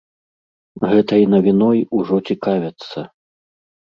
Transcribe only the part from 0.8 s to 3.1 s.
Гэтай навіной ужо цікавяцца.